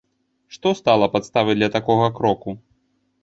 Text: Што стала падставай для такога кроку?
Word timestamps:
Што 0.55 0.71
стала 0.79 1.09
падставай 1.17 1.55
для 1.59 1.69
такога 1.77 2.07
кроку? 2.21 2.57